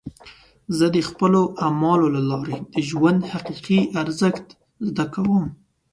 زه 0.77 0.85
د 0.95 0.97
خپلو 1.09 1.41
اعمالو 1.65 2.07
له 2.15 2.21
لارې 2.29 2.57
د 2.73 2.75
ژوند 2.89 3.19
حقیقي 3.31 3.79
ارزښت 4.01 4.45
زده 4.87 5.05
کوم. 5.13 5.45